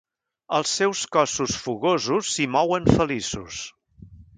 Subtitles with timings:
[0.59, 3.67] Els seus cossos fogosos s'hi mouen feliços.